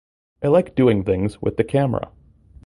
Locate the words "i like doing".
0.41-1.03